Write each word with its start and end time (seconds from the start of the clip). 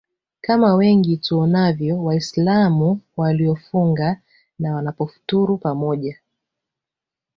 kama 0.41 0.75
wengi 0.75 1.17
tuonavyo 1.17 2.03
waislamu 2.03 3.01
waliofunga 3.17 4.21
na 4.59 4.75
wanapofuturu 4.75 5.57
pamoja 5.57 6.19